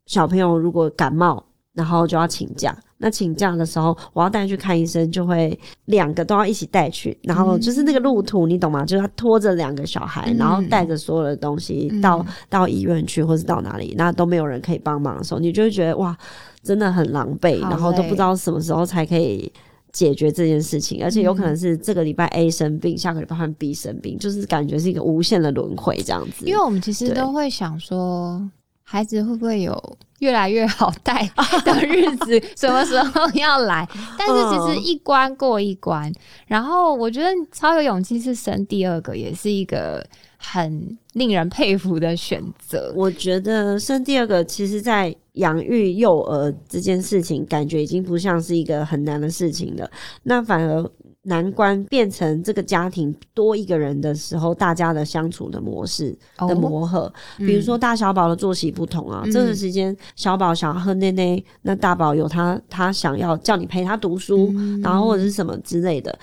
[0.08, 2.76] 小朋友如果感冒，然后就要请假。
[2.98, 7.18] 那请假的时候，我要带去看医生，就会两个都要一起带去。
[7.24, 8.86] 然后就是那个路途，你懂吗？
[8.86, 16.18] 就是他拖着两个小孩，然后带着所有的东西到到医院去，或是到哪里，那都没有人可以帮忙的时候，你就会觉得哇。
[16.66, 19.54] 真的很狼狈，然后都不知道什么时候才可以
[19.92, 26.44] 解决这件事情，而且有可能是这个礼拜 A 生病，下个礼拜换 B 生病，就是感觉是一个无限的轮回这样子。
[26.44, 28.42] 因为我们其实都会想说，
[28.88, 31.28] 孩子会不会有越来越好带
[31.66, 33.88] 的日子， 什么时候要来？
[34.18, 36.12] 但是其实一关过一关，
[36.46, 40.06] 然后我觉得超有勇气是生第二个，也是一个
[40.38, 42.94] 很令人佩服的选择。
[42.96, 49.90] 我觉得生第二个，其实，在养育幼儿这件事情，感觉已经不像是一个很难的事情了，
[50.24, 50.90] 那反而。
[51.26, 66.18] 难关变成这个家庭多一个人的时候，大家的相处的模式的磨合，比如说大小宝的作息不同啊，这个时间小宝想要喝奶奶，那大宝有他他想要叫你陪他读书，然后或者是什么之类的，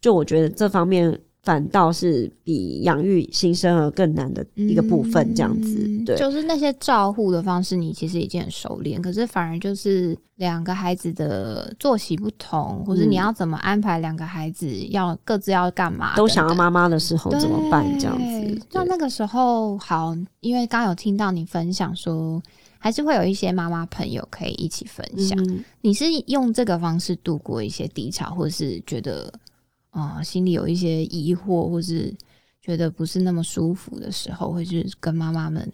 [0.00, 1.18] 就我觉得这方面。
[1.48, 17.82] 反倒是比养育新生儿更难的一个部分，这样子，对，就是那些照护的方式，你其实已经很熟练，可是反而就是两个孩子的作息不同，或者你要怎么安排两个孩子要各自要干嘛，都想要妈妈的时候怎么办？
[17.98, 22.42] 这样子，那那个时候好，因为刚有听到你分享说，
[22.78, 25.38] 还是会有一些妈妈朋友可以一起分享，
[25.80, 29.32] 你是用这个方式度过一些低潮，或者是觉得？
[29.90, 32.14] 啊，心里有一些疑惑，或是
[32.60, 35.66] 觉得不是那么舒服的时候，会去跟妈妈们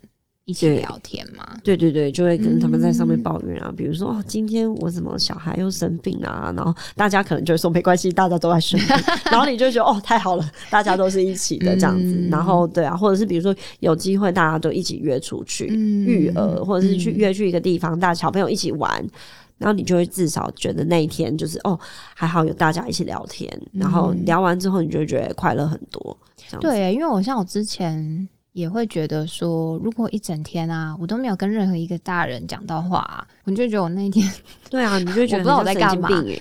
[0.44, 1.57] 一起聊天嘛？
[1.64, 6.53] 对对对，就会跟他们在上面抱怨啊，比如说哦，今天我怎么小孩又生病啊？
[6.55, 8.88] 然后大家可能就会说没关系，大家都在生病，
[9.33, 12.29] 然后你就觉得哦，太好了，大家都是一起的这样子。
[12.31, 19.05] 然后对啊，或者是比如说有机会大家都一起约出去育儿，或者是去约去一个地方，大小朋友一起玩。
[19.64, 21.79] 然后你就会至少觉得那一天就是哦，
[22.14, 26.14] 还好有大家一起聊天，然后聊完之后你就觉得快乐很多。
[26.61, 34.31] 对，因为我像我之前也会觉得说，如果一整天啊，我都没有跟任何一个大人讲到话，我就觉得我那一天，
[34.68, 36.38] 对啊，你就觉得不知道我在干嘛， 对，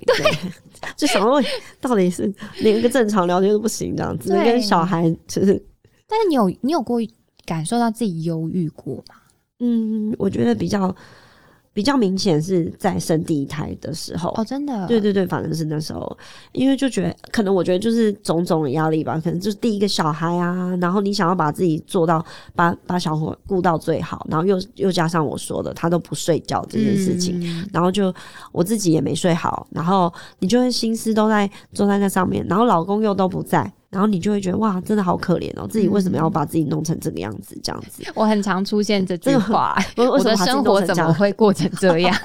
[0.98, 1.42] 就想问
[1.80, 5.66] 到底是连一个正常聊天都不行这样子，跟小孩就是。
[6.06, 7.00] 但是你有你有过
[7.46, 9.16] 感受到自己忧郁过吗？
[9.60, 10.94] 嗯，我觉得比较。
[11.74, 16.18] 比较明显是在生第一胎的时候哦，真的，对对对，反正是那时候，
[16.52, 22.24] 因为就觉得可能我觉得就是种种的压力吧，可能就是第一个小孩啊，然后你想要把自己做到
[22.56, 28.14] 把把小伙顾到最好，然后又又加上我说的他都不睡觉这件事情，然后就
[28.52, 33.74] 我自己也没睡好，然后你就会心思都在坐在那上面，然后老公又都不在。
[33.94, 35.68] 然后你就会觉得哇，真的好可怜哦！
[35.68, 37.56] 自己为什么要把自己弄成这个样子？
[37.64, 39.78] 这样子，我很常出现这句话。
[39.96, 42.16] 我的生活怎么会过成这样？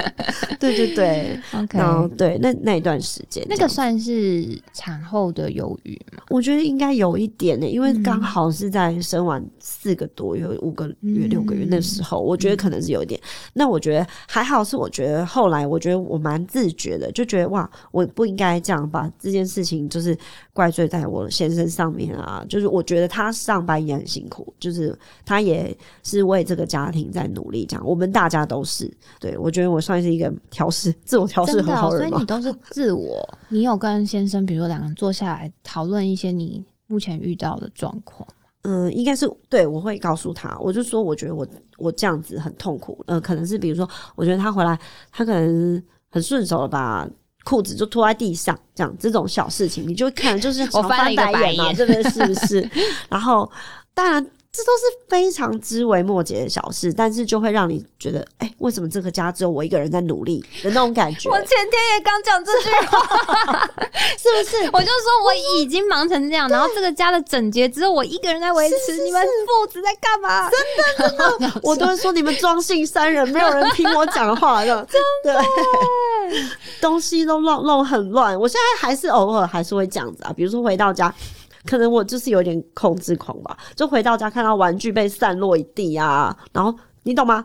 [0.58, 6.22] 对对对， OK，对，那那一段时间，那个算是产后的忧郁吗？
[6.30, 13.20] 我觉得应该有一点呢，因为刚好是在生完四个多月、五个月、六个月那时候，我觉得可能是有一点。
[13.52, 20.16] 那我觉得还好，是我觉得后来，我觉得我蛮自觉的，就觉得哇，我不应该这样把这件事情就是
[20.52, 21.17] 怪罪在我。
[21.18, 27.66] 我先生上面啊，就是我觉得他上班也很辛苦，就是他也是为这个家庭在努力。
[27.66, 28.88] 这样，我们大家都是。
[29.18, 33.28] 对我觉得我算是一个调试自我调试很好的人所以你都是自我。
[33.48, 38.26] 你有跟先生，比如说两个人坐下来讨论一些你目前遇到的状况？
[38.62, 41.46] 嗯，应该是对，我会告诉他，我就说我觉得我
[41.78, 43.02] 我这样子很痛苦。
[43.06, 44.78] 呃，可能是比如说，我觉得他回来，
[45.10, 47.08] 他可能很顺手了吧。
[47.48, 52.68] 裤子就拖在地上，这样这种小事情，你就看就是我翻了一个白眼，这边是不是？
[53.08, 53.50] 然后
[53.94, 61.30] 当然这都是非常枝微末节的小事，但是就会让你觉得，哎，为什么这个家只有我一个人在努力的那种感觉？
[61.30, 63.70] 我前天也刚讲这句话，
[64.18, 64.70] 是不是？
[64.72, 70.50] 我就说我已经忙成这样，然后这个家的整洁只有我一个人在维持，你们父子在干嘛？
[70.50, 75.44] 真的真的，我都是说你们庄姓三人，没有人听我讲话的，真的。
[76.80, 80.32] 东西都弄弄很乱，我现在还是偶尔还是会这样子啊。
[80.32, 81.12] 比如说回到家，
[81.66, 87.44] 可能我就是有点控制狂吧，就回到家看到玩具被散落一地啊，然后你懂吗？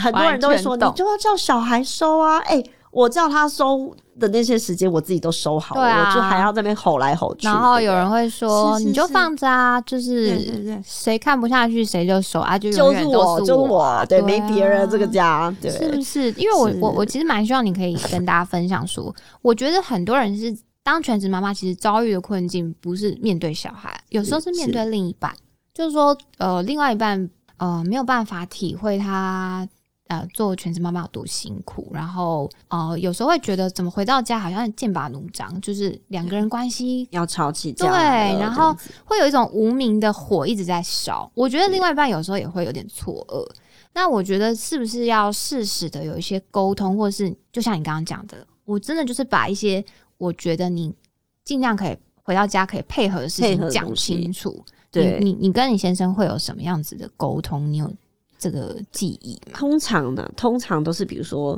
[0.00, 2.62] 很多人都会说，你就要叫小孩收啊，哎。
[2.92, 7.46] 我叫他收的那些时间，我自己都收好了，我就还要那边吼来吼去。
[7.46, 16.30] 然后有人会说：“你就放着啊，就是谁看不下去谁就收啊，就就是我，就是我，对，没别人这个家，对，是不是？
[16.32, 25.34] 因为我我我其实蛮希望你可以跟大家分享说，我觉得很多人是当全职妈妈，其实遭遇的困境不是面对小孩，有时候是面对另一半，
[25.72, 29.68] 就是说呃，另外一半呃没有办法体会他。
[30.08, 41.30] 呃，做全职妈妈有多辛苦，然后呃，有时候会觉得怎么回到家好像剑拔弩张，就是两个人关系 要吵起架，对，然后会有一种无名的火一直在烧。
[41.34, 43.42] 我觉得另外一半有时候也会有点错愕。
[43.94, 49.82] 那我觉得是不是要适时的有一些沟通，或者是就像你刚刚讲的，我真的就是把一些
[50.18, 50.94] 我觉得你
[51.44, 54.64] 尽量可以回到家可以配合的事情讲清楚。
[54.90, 57.72] 对你，你跟你先生会有什么样子的沟通？
[57.72, 57.92] 你有？
[58.38, 61.56] 这个记忆，通常呢，通常都是比如说，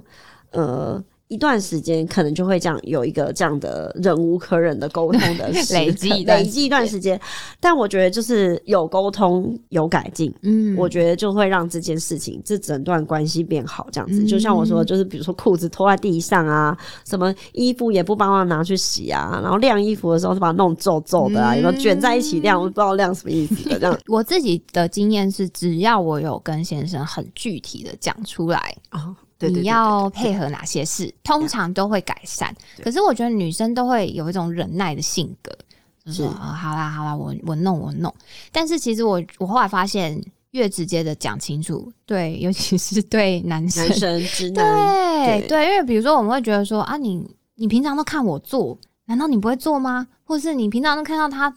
[0.50, 1.02] 呃，
[1.34, 7.20] 一一段时间，可能就会这样有一个这样的忍无可忍的沟通的 累积累积一段时间。
[7.60, 13.88] 但我觉得就是有沟通有改进，嗯我觉得就会让这件事情这整段关系变好。
[13.92, 22.58] 这样子，嗯就像我说，就是比如说裤子拖在地上啊，什么衣服也不帮忙拿去洗啊，然后晾衣服的时候是把它弄皱皱的啊，有没有卷在一起晾？
[22.58, 23.98] 我不知道晾什么意思的这样。
[24.08, 32.54] 我自己的经验是，只要我有跟先生很具体的讲出来，哦，对对对你要配合哪些事，通常都会改善。
[32.82, 35.56] 可是我觉得女生都会有一种忍耐的性格，
[36.04, 38.12] 就是啊，好啦好啦，我我弄我弄。
[38.52, 40.20] 但是其实我我后来发现，
[40.50, 47.26] 越直接的讲清楚，对，尤其是对男生，男生直男，对对对，因为比如说我们会觉得说啊，你
[47.56, 50.06] 你平常都看我做，难道你不会做吗？
[50.24, 51.54] 或是你平常都看到他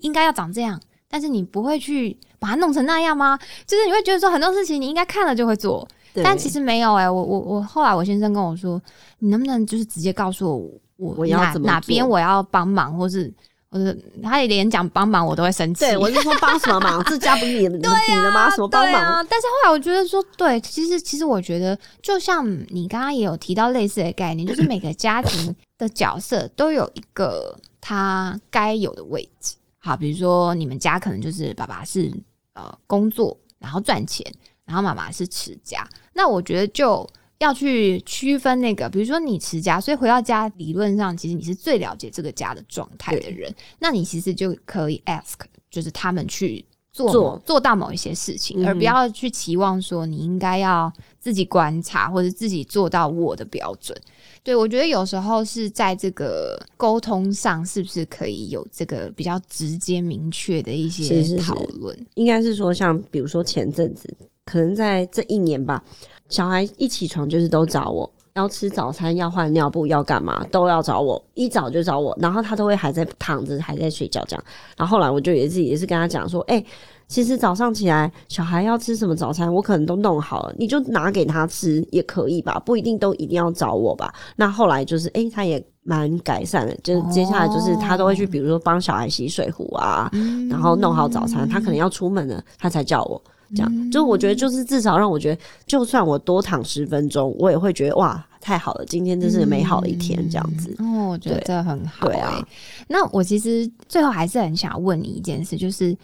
[0.00, 3.38] 应该要长这样，但是你不会去把它弄成那样吗？
[3.66, 8.80] 就是你会觉得说很多事情你应该看了就会做，对但其实没有哎、我我我后来我先生跟我说，
[9.18, 13.32] 你能不能就是直接告诉我我哪我要怎么哪边我要帮忙，或是
[13.70, 15.80] 或者他连讲帮忙我都会生气。
[15.80, 17.02] 对，我是说帮什么忙？
[17.04, 18.48] 这家不是你的、 你的吗？
[18.50, 19.02] 什么帮忙？
[19.02, 29.56] 啊，但是后来我觉得说，对，其实其实我觉得，就像你刚刚也有提到类似的概念，就是每个家庭的角色都有一个他该有的位置。
[29.78, 32.10] 好，比如说你们家可能就是爸爸是
[32.52, 34.24] 呃工作，然后赚钱，
[34.66, 35.88] 然后妈妈是持家。
[36.12, 37.08] 那我觉得就
[37.38, 45.34] 要去区分那个，比如说你持家，所以回到家理论上其实你是最了解这个家的状态的人，那你其实就可以 ask，
[45.70, 54.00] 就是他们去做做做到某一些事情，嗯而不要去期望说你应该要自己观察或者自己做到我的标准。
[54.44, 62.06] 对，我觉得有时候是在这个沟通上，是不是可以有这个比较直接明确的一些讨论？
[62.14, 65.82] 应该是说，像比如说前阵子，可能在这一年吧，
[66.28, 68.10] 小孩一起床就是都找我。
[68.34, 74.44] 要吃早餐，要换尿布，要干嘛都要找我，一早就找我，然后他都会还在躺着，还在睡觉这样。
[74.76, 76.60] 然后后来我就也是也是跟他讲说，哎、
[77.06, 84.12] 其实早上起来小孩要吃什么早餐，我可能都弄好了，你就拿给他吃也可以吧，不一定都一定要找我吧。
[84.34, 90.10] 那后来就是，哎、他也蛮改善的，就是接下来就是他都会去，比如说帮小孩洗水壶啊，
[90.50, 93.22] 然后弄好早餐，他可能要出门了，他才叫我。
[93.54, 100.74] 这样，就我觉得，就是至少让我觉得，就算我多躺十分钟，我也会觉得哇，太好了，今天真是美好的一天，这样子。
[100.78, 102.46] 哦，我觉得对这很好、对啊欸。
[102.88, 105.96] 那我其实最后还是很想问你一件事，就是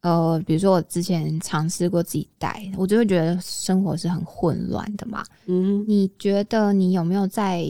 [0.00, 5.24] 呃，比如说我之前尝试过自己带，我就会觉得生活是很混乱的嘛。
[5.46, 7.66] 嗯，你觉得你有没有在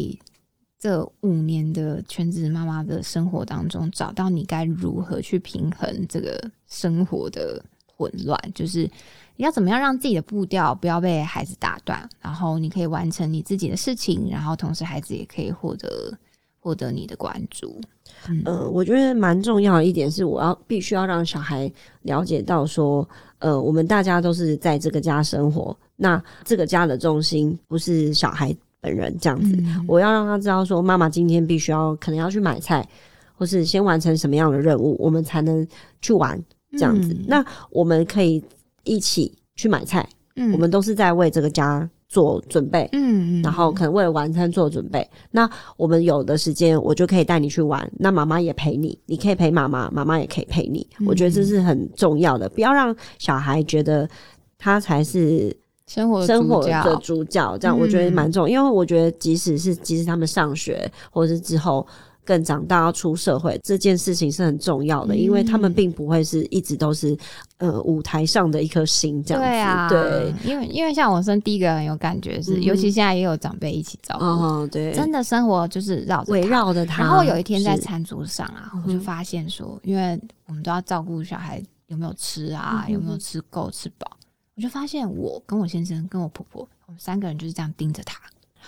[0.81, 7.65] 这五年的全职妈妈的生活当中，找到你该如何去平衡这个生活的
[7.97, 8.39] 混乱？
[8.55, 8.89] 就是
[9.37, 16.17] 你要怎么样让自己的步调不要被孩子打断，然后你可以完成你自己的事情，然后同时孩子也可以获得
[16.61, 17.81] 获得你的关注。
[18.29, 21.71] 嗯呃，我觉得蛮重要的一点是，我要必须要让小孩
[22.03, 23.07] 了解到说，
[23.39, 29.57] 呃，我们大家都是在这个家生活，那这个家的重心不是小孩本人这样子。
[29.57, 32.87] 嗯我要让他知道说，妈妈今天必须要可能要去买菜，
[33.35, 35.67] 或是先完成什么样的任务，我们才能
[36.01, 36.41] 去玩
[36.77, 37.13] 这样子。
[37.13, 38.43] 嗯那我们可以
[38.85, 42.89] 一起去买菜，嗯我们都是在为这个家做准备。
[42.93, 50.87] 嗯然后可能为了晚餐做准备，那我们有的时间我就可以带你去玩，那妈妈也陪你，你可以陪妈妈，妈妈也可以陪你。
[51.07, 54.09] 我觉得这是很重要的，不要让小孩觉得
[54.57, 55.55] 他才是
[55.87, 58.49] 生活的生活的主角，这样嗯我觉得蛮重要。
[58.49, 61.87] 因为我觉得即使是即使他们上学，或者是之后
[62.25, 67.17] 更长大要出社会，这件事情是很重要的，因为他们嗯并不会是一直都是
[67.59, 69.49] 呃舞台上的一颗星这样子。
[69.49, 77.03] 对啊，对，因为因为像我生第一个很有感觉是，嗯尤其现在也有长辈一起照顾，哦，对，真的生活就是绕围绕着他。
[77.03, 84.11] 然后有一天在餐桌上啊，嗯我就发现说，因为我们都要照顾小孩有没有吃啊，嗯有没有吃够吃饱，
[84.57, 88.19] 我就发现我跟我先生跟我婆婆，我们三个人就是这样盯着他，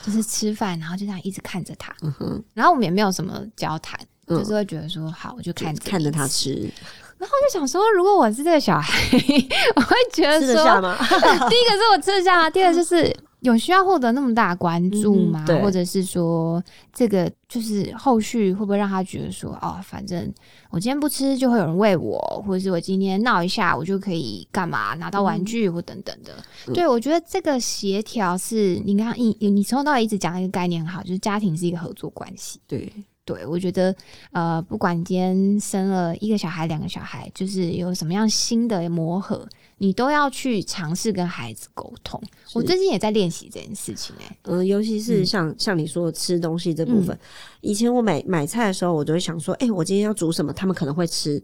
[0.04, 6.70] 就是吃饭，然后就这样一直看着他，嗯哼，然后我们也没有什么交谈，嗯就是会觉得说好，我就看看着他吃。
[7.18, 8.92] 然后我就想说，如果我是这个小孩，
[9.76, 10.94] 我会觉得吃得说，吗？
[11.00, 13.14] 第一个是我吃得下，第二个就是
[13.46, 15.44] 有需要获得那么大的关注吗？
[15.48, 20.32] 嗯或者是说，这个就是后续会不会让他觉得说，哦，反正
[20.70, 26.32] 我今天不吃就会有人喂我，或者是我今天闹一下我就可以干嘛拿到玩具或等等的。
[26.66, 32.60] 嗯对我觉得这个协调是你刚刚你你从头到尾一直讲一个概念很好，就是家庭是一个合作关系。
[32.66, 32.92] 对，
[33.24, 33.94] 对，我觉得
[34.32, 39.48] 呃，不管你今天生了一个小孩、两个小孩，就是有什么样新的磨合，
[39.78, 42.20] 你都要去尝试跟孩子沟通。
[42.54, 47.18] 我最近也在练习这件事情、哎，嗯、尤其是像、像你说的吃东西这部分，
[47.60, 51.38] 以前我买买菜的时候，我就会想说，哎、我今天要煮什么，他们可能会吃；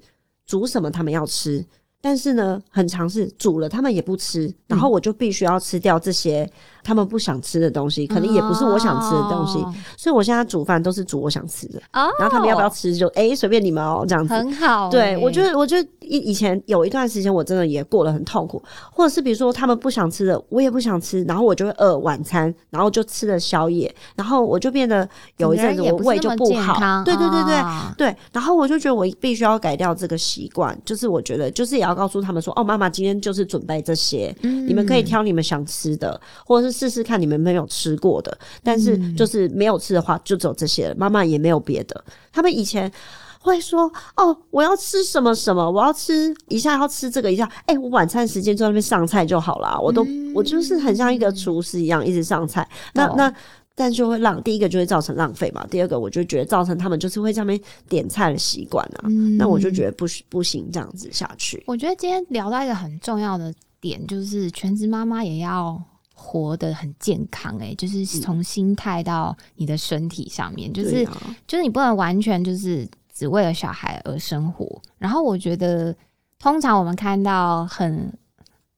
[0.47, 1.65] 煮什么，他们要吃。
[2.05, 6.51] 但是呢，很尝试煮了他们也不吃，然后我就必须要吃掉这些
[6.83, 9.59] 他们不想吃的东西，可能也不是我想吃的东西。
[9.59, 14.35] 哦所以我现在煮饭都是煮我想吃的，哦，然后他们要不要吃就哎随、便你们哦、这样子。
[14.35, 18.61] 很好、对，哎我觉得，我觉得以以前有一段时间，我真的也过得很痛苦，
[18.91, 27.55] 或者是比如说他们不想吃的，我也不想吃，然后我就会饿晚餐，然后就吃了宵夜，然后我就变得有一阵子我胃就不好，康对对对对。
[27.55, 42.05] 啊对，然后我就觉得我必须要改掉这个习惯，就是我觉得就是也要告诉他们说，哦，妈妈今天就是准备这些，嗯你们可以挑你们想吃的，或者是试试看你们没有吃过的，但是嗯就是没有吃的话，就只有这些了，妈妈也没有别的。
[42.33, 42.91] 他们以前
[43.39, 47.49] 会说：“哦，我要吃什么什么，我要吃一下要吃这个一下。
[47.67, 49.79] 哎、我晚餐时间就在那边上菜就好啦。
[49.79, 52.67] 我都、我就是很像一个厨师一样，一直上菜。
[52.95, 53.35] 那、哦那。
[53.75, 61.65] 但就会浪第一个就会造成浪费嘛，第二个我就觉得造成他们就是会在那边点菜的习惯啊，嗯那我就觉得不不行这样子下去。
[61.67, 65.83] 我觉得今天聊到一个很重要的点，就是全职妈妈也要
[66.15, 74.81] 活得很健康、欸，就是从心态到你的身体上面，就是、啊就是你不能完全就是只为了小孩而生活。
[74.99, 75.95] 然后我觉得，
[76.39, 78.13] 通常我们看到很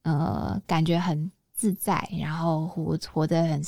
[0.03, 3.63] 呃，感觉很自在，然后活活得很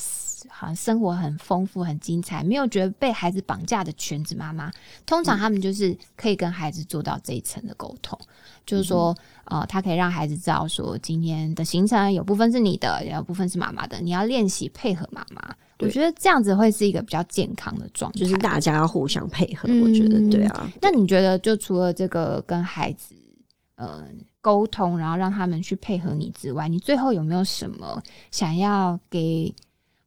[0.59, 4.71] 好像生活很丰富、很精彩，没有觉得被孩子绑架的全职妈妈，
[5.05, 8.17] 通常他们就是可以跟孩子做到这一层的沟通，
[8.65, 15.55] 就是说，呃，他可以让孩子知道说，今天的行程有部分是你的，有部分是妈妈的，你要练习配合妈妈。
[15.79, 19.83] 我觉得这样子会是一个比较健康的状态，就是大家要互相配合，嗯。
[19.83, 20.67] 我觉得对啊。
[20.81, 23.13] 那你觉得，就除了这个跟孩子
[23.75, 24.03] 呃
[24.41, 28.01] 沟通，然后让他们去配合你之外，你最后有没有什么
[28.31, 29.53] 想要给，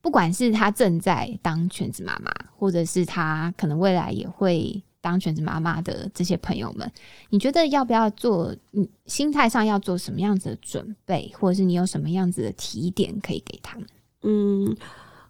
[0.03, 6.91] 不管是他正在当全职妈妈，或者是他可能未来也会当全职妈妈的这些朋友们，
[7.31, 8.55] 你觉得要不要做？
[8.73, 13.87] 嗯，心态上要做什么样子的准备，或者是你有什么样子的提点可以给他们？
[14.23, 14.77] 嗯，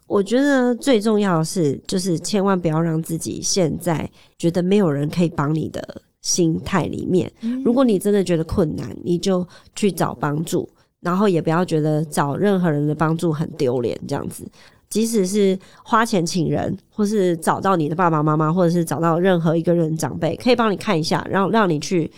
[0.07, 7.31] 我觉得最重要的是，就是千万不要让自己现在觉得没有人可以帮你的心态里面。
[7.63, 10.69] 如果你真的觉得困难，你就去找帮助，
[11.01, 14.49] 然后也不要觉得找任何人的帮助很丢脸，这样子。
[14.89, 22.11] 即使是花钱请人，或是找到你的爸爸妈妈，或者是找到任何一个人长辈，可以帮你看一下，让让你去，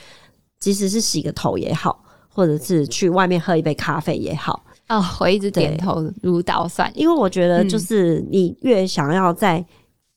[0.60, 7.70] 即使是洗个头也好，或者是去外面喝一杯咖啡也好，哦，我一直点头如捣蒜，因为我觉得，嗯。
[7.70, 9.64] 就是你越想要在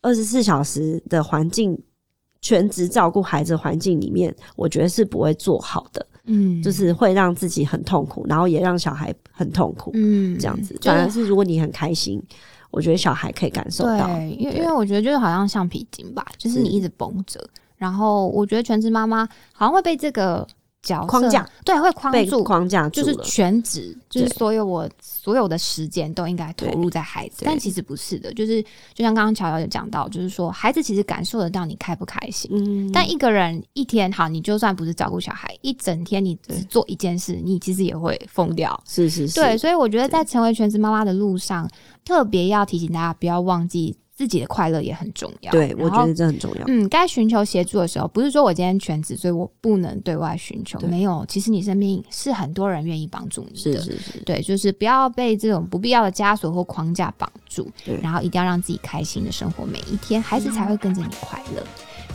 [0.00, 1.78] 二十四小时的环境
[2.40, 10.76] 全职照顾孩子环境里面，我觉得是不会做好的，嗯，就是会让自己很痛苦，然后也让小孩很痛苦，嗯这样子。
[10.82, 12.22] 反而是如果你很开心，
[12.70, 14.06] 我觉得小孩可以感受到。
[14.06, 17.40] 对，因为因为我觉得就是好像橡皮筋吧，就是你一直绷着，
[17.76, 20.46] 然后我觉得全职妈妈好像会被这个
[21.06, 28.62] 框架，对，会框住，框架住就是，全职，就是所有我所有的时间都应该投入在孩子，但其实不是的，就是
[28.94, 32.50] 就像刚刚乔乔有讲到，就是说孩子其实感受得到你开不开心。
[32.54, 38.80] 嗯，但一个人一天好，你就算不是照顾小孩，一整天你只做一件事，你其实也会疯掉。
[38.86, 41.68] 是是是，对，所以我觉得在成为全职妈妈的路上，
[42.04, 45.52] 特别要提醒大家不要忘记自己的快乐也很重要。
[45.52, 46.64] 对，我觉得这很重要。
[46.66, 50.80] 嗯，该寻求协助的时候，不是说我今天全职，所以我不能对外寻求。
[50.80, 53.78] 没有，其实你身边是很多人愿意帮助你的。
[53.78, 57.70] 是是是，对，就是不要被这种不必要的枷锁或框架绑住，
[58.02, 61.62] 然后一定要让自己开心的生活每一天，孩子才会跟着你快乐。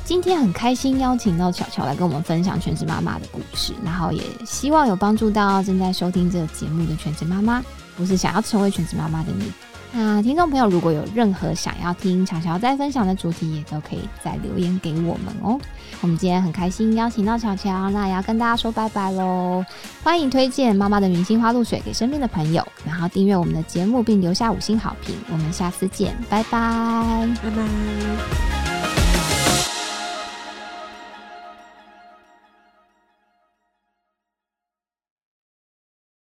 [0.03, 7.63] 今天很开心邀请到巧巧来跟我们分享全职妈妈的故事，然后也希望有帮助到正在收听这个节目的全职妈妈，
[7.95, 9.51] 或是想要成为全职妈妈的你。
[9.93, 15.59] 那听众朋友如果有任何想要听巧巧再分享的主题，也都可以再留言给我们哦。
[15.99, 19.63] 我们今天很开心邀请到巧巧，那也要跟大家说拜拜喽。
[20.01, 25.15] 欢迎推荐妈妈的明星花露水给身边的朋友，然后订阅我们的节目并留下五星好评。
[25.29, 27.29] 我们下次见，拜拜。
[27.43, 28.70] 拜拜。